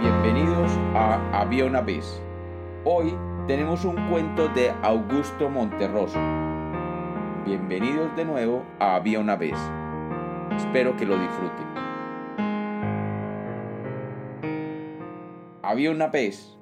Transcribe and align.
Bienvenidos 0.00 0.70
a 0.94 1.40
Había 1.40 1.64
una 1.64 1.80
vez. 1.80 2.22
Hoy 2.84 3.12
tenemos 3.48 3.84
un 3.84 3.96
cuento 4.08 4.46
de 4.50 4.70
Augusto 4.82 5.50
Monterroso. 5.50 6.20
Bienvenidos 7.44 8.14
de 8.14 8.24
nuevo 8.24 8.64
a 8.78 8.94
Había 8.94 9.18
una 9.18 9.34
vez. 9.34 9.56
Espero 10.56 10.96
que 10.96 11.04
lo 11.04 11.18
disfruten. 11.18 11.66
Había 15.64 15.90
una 15.90 16.06
vez. 16.06 16.56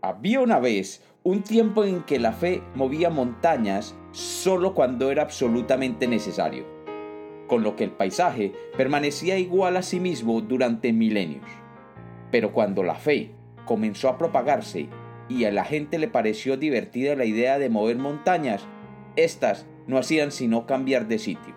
Había 0.00 0.38
una 0.38 0.60
vez 0.60 1.04
un 1.24 1.42
tiempo 1.42 1.82
en 1.82 2.04
que 2.04 2.20
la 2.20 2.30
fe 2.30 2.62
movía 2.76 3.10
montañas 3.10 3.96
solo 4.12 4.74
cuando 4.74 5.10
era 5.10 5.22
absolutamente 5.22 6.06
necesario, 6.06 6.66
con 7.48 7.64
lo 7.64 7.74
que 7.74 7.82
el 7.82 7.90
paisaje 7.90 8.52
permanecía 8.76 9.38
igual 9.38 9.76
a 9.76 9.82
sí 9.82 9.98
mismo 9.98 10.40
durante 10.40 10.92
milenios. 10.92 11.59
Pero 12.30 12.52
cuando 12.52 12.82
la 12.82 12.94
fe 12.94 13.30
comenzó 13.64 14.08
a 14.08 14.18
propagarse 14.18 14.88
y 15.28 15.44
a 15.44 15.52
la 15.52 15.64
gente 15.64 15.98
le 15.98 16.08
pareció 16.08 16.56
divertida 16.56 17.14
la 17.14 17.24
idea 17.24 17.58
de 17.58 17.70
mover 17.70 17.96
montañas, 17.96 18.66
éstas 19.16 19.66
no 19.86 19.98
hacían 19.98 20.32
sino 20.32 20.66
cambiar 20.66 21.06
de 21.06 21.18
sitio. 21.18 21.54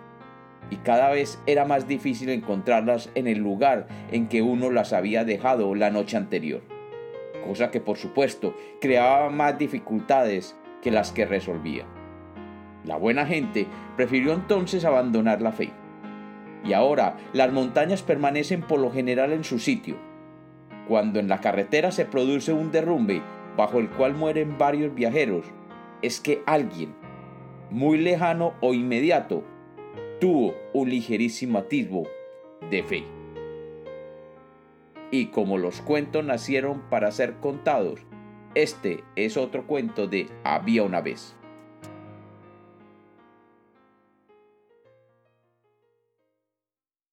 Y 0.70 0.76
cada 0.76 1.10
vez 1.10 1.38
era 1.46 1.64
más 1.64 1.86
difícil 1.86 2.30
encontrarlas 2.30 3.10
en 3.14 3.26
el 3.26 3.38
lugar 3.38 3.86
en 4.10 4.28
que 4.28 4.42
uno 4.42 4.70
las 4.70 4.92
había 4.92 5.24
dejado 5.24 5.74
la 5.74 5.90
noche 5.90 6.16
anterior. 6.16 6.62
Cosa 7.46 7.70
que 7.70 7.80
por 7.80 7.98
supuesto 7.98 8.56
creaba 8.80 9.28
más 9.30 9.58
dificultades 9.58 10.56
que 10.82 10.90
las 10.90 11.12
que 11.12 11.26
resolvía. 11.26 11.84
La 12.84 12.96
buena 12.96 13.26
gente 13.26 13.66
prefirió 13.96 14.32
entonces 14.32 14.84
abandonar 14.84 15.42
la 15.42 15.52
fe. 15.52 15.70
Y 16.64 16.72
ahora 16.72 17.16
las 17.32 17.52
montañas 17.52 18.02
permanecen 18.02 18.62
por 18.62 18.80
lo 18.80 18.90
general 18.90 19.32
en 19.32 19.44
su 19.44 19.58
sitio, 19.58 19.96
cuando 20.88 21.18
en 21.18 21.28
la 21.28 21.40
carretera 21.40 21.90
se 21.90 22.04
produce 22.04 22.52
un 22.52 22.70
derrumbe 22.70 23.22
bajo 23.56 23.78
el 23.78 23.88
cual 23.90 24.14
mueren 24.14 24.58
varios 24.58 24.94
viajeros, 24.94 25.46
es 26.02 26.20
que 26.20 26.42
alguien, 26.46 26.94
muy 27.70 27.98
lejano 27.98 28.54
o 28.60 28.74
inmediato, 28.74 29.44
tuvo 30.20 30.54
un 30.72 30.90
ligerísimo 30.90 31.58
atisbo 31.58 32.04
de 32.70 32.82
fe. 32.82 33.04
Y 35.10 35.26
como 35.26 35.58
los 35.58 35.80
cuentos 35.80 36.24
nacieron 36.24 36.82
para 36.90 37.10
ser 37.12 37.34
contados, 37.34 38.00
este 38.54 39.04
es 39.16 39.36
otro 39.36 39.66
cuento 39.66 40.06
de 40.06 40.26
Había 40.44 40.82
una 40.82 41.00
vez. 41.00 41.36